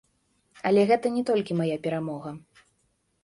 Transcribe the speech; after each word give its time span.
Але 0.69 0.85
гэта 0.91 1.11
не 1.17 1.23
толькі 1.29 1.57
мая 1.59 1.77
перамога. 1.85 2.29